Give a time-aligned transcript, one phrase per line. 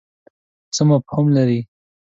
[0.75, 1.59] څه مفهوم لري.